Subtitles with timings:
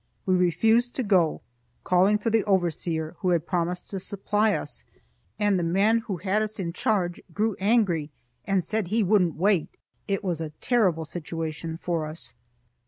[0.25, 1.41] We refused to go,
[1.83, 4.83] calling for the overseer, who had promised to supply us,
[5.37, 8.09] and the man who had us in charge grew angry
[8.43, 9.77] and said he wouldn't wait.
[10.07, 12.33] It was a terrible situation for us.